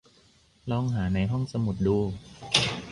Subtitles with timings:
[0.71, 1.97] ลองหาในห้องสมุดดู